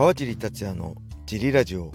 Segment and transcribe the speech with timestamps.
[0.00, 0.94] 川尻達也の
[1.26, 1.92] ジリラジオ。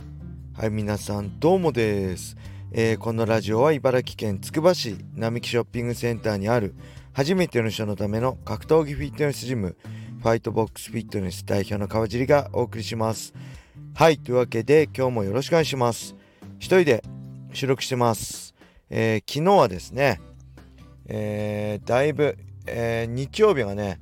[0.54, 2.38] はい皆さんどうもです、
[2.72, 6.76] えー、このラジオは茨城県つくば市並木ショッピングセンターにある
[7.14, 9.76] 初めての人のための格闘技フィットネスジム
[10.22, 13.34] ファイトボックスフィットネス代表の川尻がお送りします。
[13.96, 16.16] はいというわけで今日もよろしくお願いします。
[16.60, 17.04] 一人で
[17.54, 18.54] 収録してます、
[18.92, 20.22] えー、昨日はですね、
[21.08, 22.38] えー、だいぶ、
[22.68, 24.00] え日曜日がね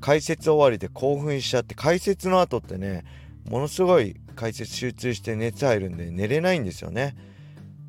[0.00, 3.04] 解説終わりで興奮しちゃって解説の後ってね
[3.48, 7.16] ものすごい解説集中して熱入るんで寝れないんですよね。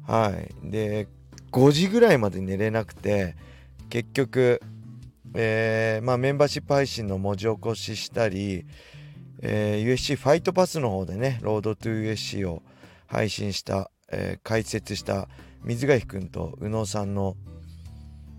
[0.08, 0.70] はい。
[0.70, 1.08] で
[1.52, 3.36] 5時ぐらいまで寝れなくて
[3.90, 4.62] 結局
[5.38, 8.66] えー、まあ、メンバーシップ配信の文字起こししたり、
[9.42, 12.64] えー、USC ファイトパスの方でね、ロードトゥ USC を
[13.06, 15.28] 配信した、えー、解説した
[15.62, 17.36] 水垣くんと宇野さんの、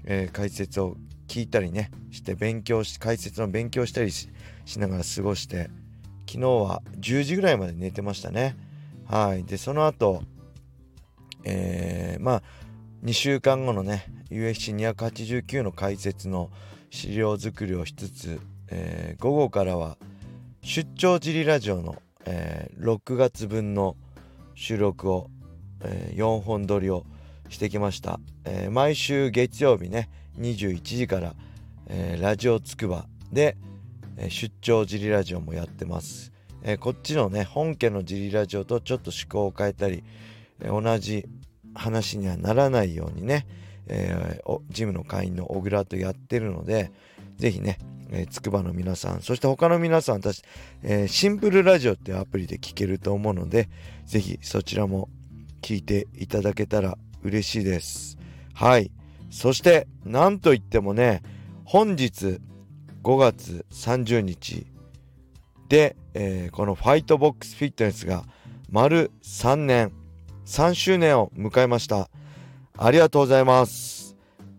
[0.09, 0.97] え解説を
[1.27, 4.29] 聞いたりねして勉強し解説の勉強したりし
[4.79, 5.69] ながら過ごして
[6.27, 8.57] 昨日は10時ぐらいまで寝てましたね。
[9.07, 9.45] はい。
[9.45, 10.23] でその後
[11.47, 12.43] えー、まあ
[13.05, 16.51] 2週間後のね USC289 の解説の
[16.91, 19.97] 資料作りをしつつ、えー、午後からは
[20.63, 23.97] 出張ジリラジオの、えー、6月分の
[24.57, 25.31] 収録を、
[25.83, 27.05] えー、4本撮りを
[27.49, 30.11] してきました、えー、毎週月曜日ね
[30.41, 31.35] 21時から、
[31.87, 33.57] えー、ラジオつくばで、
[34.17, 40.05] え、出張ジリラジオもやってます、え、こっちのね本家のジリラジオとちょっと趣向を変えたり、
[40.61, 41.27] え同じ
[41.75, 43.47] 話にはならないようにね、
[43.89, 46.91] えジムの会員の小倉とやってるので
[47.37, 47.79] 是非ね
[48.31, 50.43] つくばの皆さんそして他の皆さんたち、
[50.83, 53.69] えシンプルラジオっていうアプリで聞けると思うので
[54.07, 55.09] 是非そちらも
[55.63, 58.19] 聞いていただけたら嬉しいです。
[58.55, 58.91] はい。
[59.31, 61.23] そしてなんといってもね
[61.65, 62.41] 本日
[63.07, 64.67] 5月30日
[65.69, 68.25] で、えー、このファイトボックスフィットネスが
[68.69, 69.93] 丸3年
[70.45, 72.11] 3周年を迎えました。
[72.77, 74.17] ありがとうございます。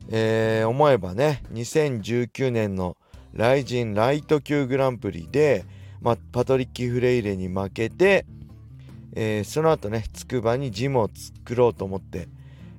[0.07, 2.95] えー、思えばね2019年の
[3.33, 5.65] ライジンライト級グランプリで、
[5.99, 8.25] まあ、パトリッキー・フレイレに負けて、
[9.13, 12.29] えー、その後ねつくばにジムを作ろうと思って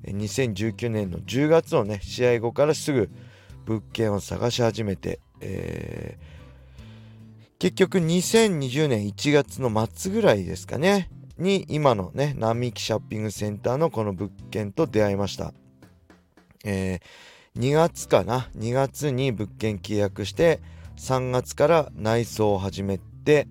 [0.07, 3.11] 2019年の10月のね試合後からすぐ
[3.67, 15.53] 物件を探し始めて、えー、結局2020年1月の末ぐらいですかねに今のね並木ショッピングセンターのこの物件と出会いました、
[16.65, 20.61] えー、2月かな2月に物件契約して
[20.97, 23.47] 3月から内装を始めて、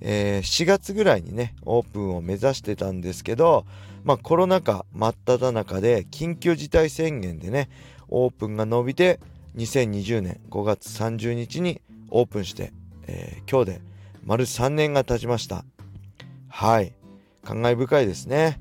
[0.00, 3.64] えー、4月ぐらいにねオープンを目指してたんですけど
[4.04, 7.68] まあ、コロナ禍真っ只中で緊急事態宣言でね
[8.08, 9.20] オープンが伸びて
[9.56, 11.80] 2020年5月30日に
[12.10, 12.72] オープンして、
[13.06, 13.80] えー、今日で
[14.24, 15.64] 丸3年が経ちました。
[16.48, 16.94] はい。
[17.44, 18.60] 感慨深いですね。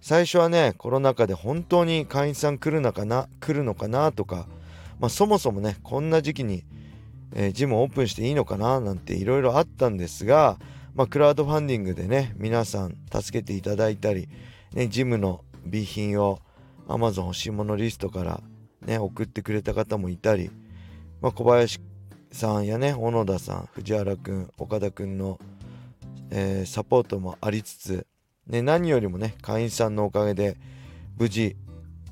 [0.00, 4.46] 最初はねコロナ禍で本当に会員さん来るのかな来るのかなとか、
[4.98, 6.64] まあ、そもそもねこんな時期に、
[7.34, 10.58] えー、ジムオープンしていいのかななんていろいろあったんですが、
[10.94, 14.28] まあ、クラウドファンディングでね皆さん助けていただいたり
[14.74, 16.38] ね、ジムの備品を
[16.88, 18.40] Amazon 欲しいものリストから
[18.86, 20.50] ね、送ってくれた方もいたり、
[21.20, 21.80] まあ、小林
[22.32, 25.38] さんやね、小野田さん、藤原くん、岡田くんの、
[26.30, 28.06] えー、サポートもありつつ、
[28.46, 30.56] ね、何よりもね、会員さんのおかげで
[31.18, 31.56] 無事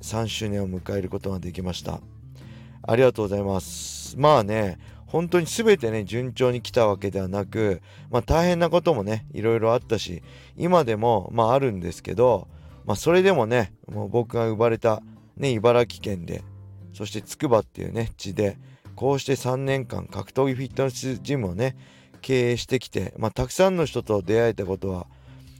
[0.02, 2.00] 3周年を迎えることができました。
[2.82, 4.16] ありがとうございます。
[4.18, 10.22] まあね、本当に全てね、順調に来たわけではなく、まあ大変なこともね、いろいろあったし、
[10.56, 12.48] 今でもまああるんですけど、
[12.84, 15.02] まあそれでもね、もう僕が生まれた
[15.36, 16.42] ね、茨城県で、
[17.00, 18.58] そしてつくばっていうね、地で、
[18.94, 21.74] こうして3年間格闘技フィットネスジムをね、
[22.20, 25.06] 経営してきて、まあたくさんの人と出会えたことは、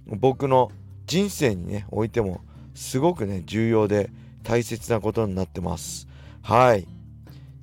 [0.06, 0.70] 僕の
[1.06, 2.42] 人生にね、おいても、
[2.74, 4.10] すごくね、重要で
[4.42, 6.08] 大切なことになってます。
[6.42, 6.86] はい。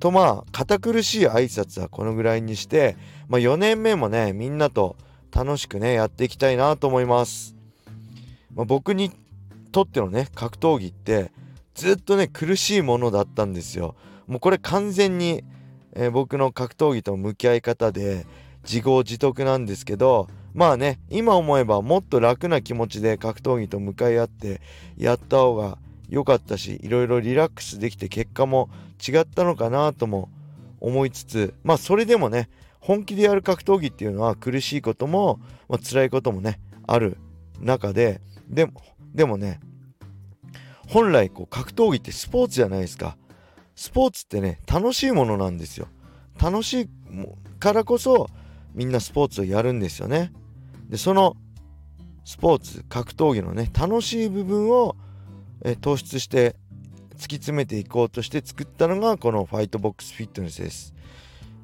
[0.00, 2.96] とまあ堅苦しい挨拶はこのぐらいにして、
[3.28, 4.96] まあ、4年目もねみんなと
[5.32, 7.56] 楽しくねやっていきたいなと思います、
[8.54, 9.10] まあ、僕に
[9.72, 11.32] とってのね格闘技って
[11.78, 13.94] ずっとね苦しいものだったんですよ。
[14.26, 15.44] もうこれ完全に、
[15.92, 18.26] えー、僕の格闘技と向き合い方で
[18.64, 24.60] 自業自得なんですけどまあね今思えばもっと楽な気持ちで格闘技と向かい合って
[24.96, 25.78] やった方が
[26.08, 28.70] 良かったしいろいろリラックスできて結果も
[29.06, 30.30] 違ったのかなとも
[30.80, 35.38] 思いつつまあそれでもね本気でやる格闘技っていうのは苦しいことも、
[35.68, 36.58] まあ、辛いこともね
[36.88, 37.18] ある
[37.60, 38.82] 中ででも
[39.14, 39.60] でもね
[40.88, 43.16] 本来こう格闘技ってスポーツじゃないですか。
[43.76, 45.88] スポーツってね楽しいものなんですよ。
[46.40, 46.88] 楽しい
[47.60, 48.28] からこそ
[48.74, 50.32] みんなスポーツをやるんですよね。
[50.88, 51.36] でその
[52.24, 54.96] スポーツ格闘技のね楽しい部分を、
[55.64, 56.56] え、突出して
[57.16, 60.94] 突き詰めていこうとして作ったのがこのファイトボックスフィットネスです。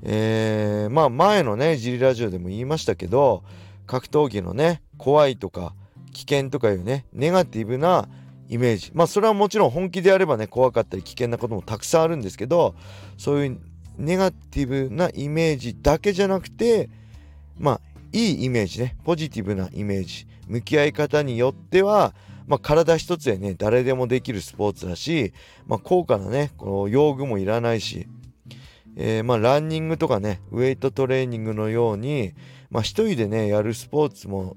[0.03, 3.43] えー、まあ前のねジリラジオでも言いましたけど
[3.87, 5.75] 格闘技のね怖いとか
[6.13, 8.09] 危険とかいうねネガティブな
[8.49, 8.91] イメージ。
[8.95, 12.75] まあそれはもちろん本気であればね怖かったり危険なこともたくさんあるんですけど
[13.17, 13.61] そういう
[13.97, 16.91] ネガティブなイメージだけじゃなくて
[17.59, 17.81] まあ
[18.13, 18.97] いいイメージね。
[19.05, 20.27] ポジティブなイメージ。
[20.47, 22.15] 向き合い方によっては
[22.47, 25.33] まあ、体一つでね誰でもできるスポーツだし、
[25.67, 28.07] まあ、高価なねこの用具もいらないし、
[28.97, 32.35] えー、まあランニングとかねウェイトトレーニングのように、
[32.71, 34.57] まあ、一人でねやるスポーツも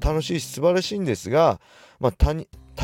[0.00, 1.60] 楽しいし素晴らしいんですが、
[1.98, 2.12] まあ、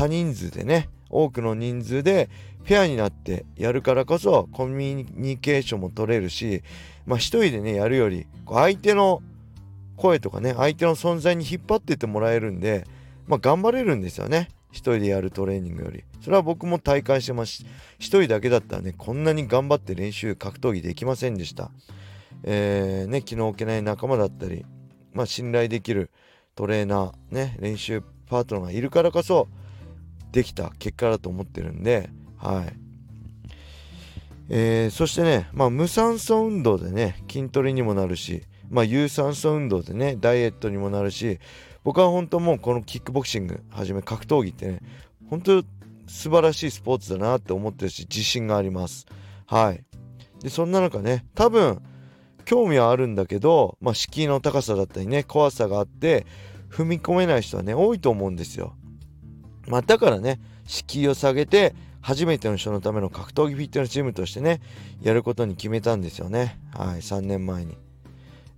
[0.01, 2.27] 多人数でね多くの人数で
[2.63, 6.63] ペアになってやるからこそコミュニケーションも取れるし、
[7.05, 9.21] まあ、一人でねやるより相手の
[9.97, 12.87] 声とかね相手の存在に引っ張ってってもらえるんで、
[13.27, 14.49] まあ、頑張れるんですよね。
[14.71, 16.03] 一人でやるトレーニングより。
[16.21, 17.65] それは僕も体感してます
[17.99, 21.69] 一人だけだったらねこんなに頑張って練習格闘技できませんでした。
[22.43, 24.65] えー、ね気の置けない仲間だったり
[25.13, 26.09] まあ信頼できる
[26.55, 29.47] トレーナーね練習パートナーがいるからこそ
[30.31, 32.73] できた結果だと思ってるんではい。
[34.53, 41.39] えー、そしてね、まあ、無酸素運動でね筋トレにもなるし、まあ、有酸素運動でねダイエットにもなるし
[41.83, 44.79] 僕は本当もうこのキックボクシングはじめ格闘技ってね
[45.29, 45.63] 本当
[46.07, 49.05] 素晴らしいスポーツだなって思ってるし自信があります。
[49.45, 49.83] はい。
[50.41, 51.81] でそんな中ね多分
[52.43, 56.25] 興味はあるんだけど、まあ、敷居の高さだったりね怖さがあって
[56.69, 58.75] 踏み込めない人はね多いと思うんですよ。
[59.67, 64.61] まあ、だからね敷居を下げて初めての人のための格闘技フィットネスジムとしてね
[65.01, 67.77] やることに決めたんですよねはい3年前に。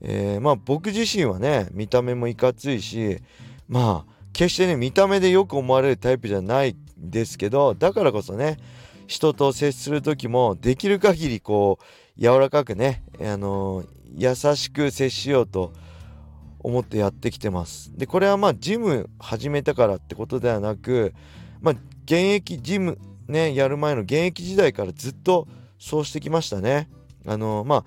[0.06, 3.20] えー、まあ僕自身はね見た目もいかついし
[3.70, 8.58] まあ決してね見た目でよく思われるタイプじゃないんですけどだからこそね
[9.08, 13.88] 人と接する時もできる限りこう柔らかくね、あのー、
[14.52, 15.74] 優しく接しようと
[16.64, 17.96] 思ってやってきてます。
[17.96, 21.14] でこれはまあジム始めたからってことではなく
[21.62, 21.76] まあ
[22.06, 26.90] 現役ジムねやる前の現役時代からずっとそうしてきましたね。
[27.26, 27.86] あの、まあ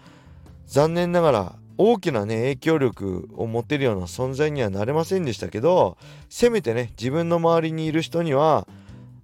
[0.66, 5.96] 残念ながら大きなね影響力を持てるような存在にはなれませんでしたけど
[6.28, 8.66] せめてね自分の周りにいる人には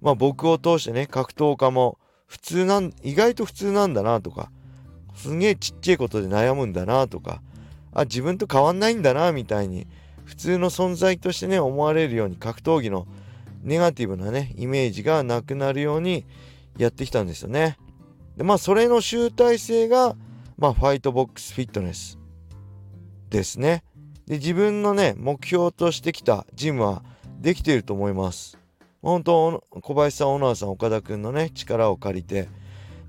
[0.01, 1.97] まあ僕を通してね格闘家も
[2.27, 4.51] 普通なん意外と普通なんだなとか
[5.15, 7.41] すげえちっちゃいことで悩むんだなとか
[7.93, 9.87] あ自分と変わんないんだなみたいに
[10.25, 13.07] 普通の存在としてね思われるように格闘技の
[13.63, 16.25] ネガティブなねイメージがなくなるように
[16.77, 17.77] やってきたんですよね。
[18.37, 20.15] でまあそれの集大成が
[20.57, 22.17] まあファイトボックスフィットネス
[23.29, 23.83] ですね。
[24.25, 27.03] で自分のね目標としてきたジムは
[27.39, 28.57] できていると思います。
[29.01, 32.47] 本当小林さん小野さん岡田君のね力を借りて、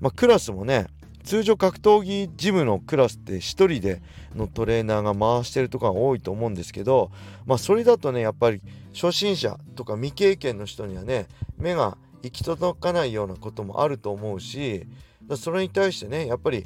[0.01, 0.87] まあ、クラスもね
[1.25, 4.01] 通常格闘技ジムのクラスって1人で
[4.35, 7.11] のトレーナーが回してるとか多いと思うんですけど
[7.45, 8.61] まあそれだとねやっぱり
[8.93, 11.27] 初心者とか未経験の人にはね
[11.57, 14.87] 目が行き届かないようなこともあると思うし
[15.35, 16.65] それに対してねやっぱり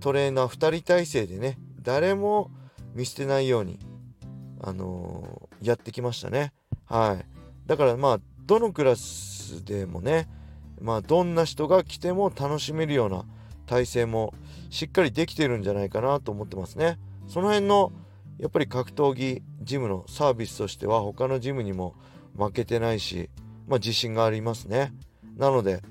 [0.00, 2.50] トレーナー2人体制でね誰も
[2.94, 3.78] 見捨てないように
[4.62, 6.52] あのー、やってきましたね。
[6.84, 7.24] はい。
[7.66, 10.28] だからまあどのクラスでもね
[10.80, 13.24] まあどんな人が来ても楽しめるような
[13.70, 14.34] 体制も
[14.68, 16.98] しっかりできてるんじゃないかなと思ってますね。
[17.28, 17.92] その辺の
[18.38, 21.94] やっぱり格闘技ジムのサービスとしては他のジムにも
[22.36, 23.30] 負けてないし、
[23.68, 24.92] まあ、自信がありますね。
[25.36, 25.82] なので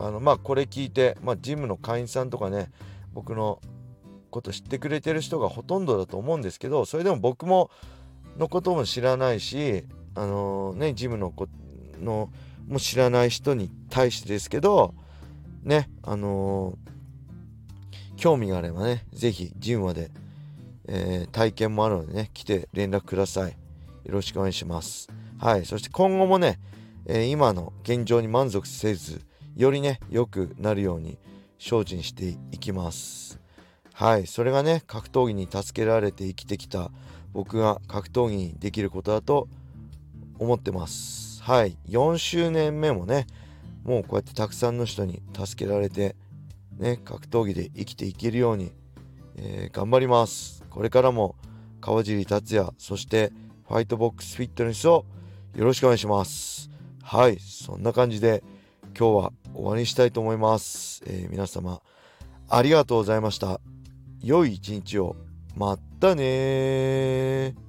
[0.00, 2.72] あのまあこれ聞いて、まあ、ジムの会員さんとかね
[3.14, 3.60] 僕の
[4.30, 7.70] こと知ってくれてる人がほとんどだと思うんですけどそれでも僕も
[8.36, 9.84] のことも知らないし
[10.16, 11.46] あのー、ねジムのこ
[12.02, 12.30] の
[12.66, 14.92] も知らない人に対してですけど
[15.62, 16.97] ねあのー
[18.18, 20.10] 興味があればね、是非ジムまで、
[20.88, 23.52] えー、体験もあるのでね、来て連絡ください。
[23.52, 23.56] よ
[24.08, 25.08] ろしくお願いします。
[25.38, 25.64] はい。
[25.64, 26.58] そして今後もね、
[27.06, 29.22] えー、今の現状に満足せず、
[29.56, 31.16] よりね、良くなるように
[31.60, 33.38] 精進していきます。
[33.94, 34.26] はい。
[34.26, 36.90] それがね、格闘技に助けられて生きてきた
[37.32, 39.48] 僕が格闘技にできることだと
[40.40, 41.40] 思ってます。
[41.44, 41.76] はい。
[41.88, 43.28] 4周年目もね、
[43.84, 46.16] もうこうやってたくさんの人に助けられて、
[46.78, 48.72] ね、格闘技で生きていけるように、
[49.36, 50.64] えー、頑張ります。
[50.70, 51.36] これからも
[51.80, 53.32] 川尻達也、そして
[53.66, 55.04] ファイトボックスフィットネスを
[55.54, 56.70] よろしくお願いします。
[57.02, 58.42] はい、そんな感じで
[58.98, 61.02] 今日は終わりにしたいと思います。
[61.06, 61.80] えー、皆様
[62.48, 63.60] ありがとうございました。
[64.22, 65.16] 良い一日を。
[65.56, 67.67] またね